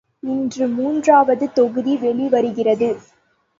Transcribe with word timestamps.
இன்று 0.23 0.67
மூன்றாவது 0.67 1.53
தொகுதி 1.53 1.95
வெளிவருகிறது. 1.97 2.91